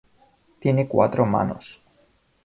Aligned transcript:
Tiene 0.59 0.87
cuatro 0.87 1.27
manos. 1.27 1.79